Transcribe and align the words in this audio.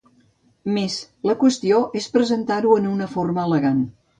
Més 0.77 0.95
la 1.31 1.35
qüestió 1.43 1.83
es 2.01 2.09
presentar-ho 2.17 2.81
en 2.81 2.91
una 2.95 3.11
forma 3.17 3.49
elegant. 3.51 3.89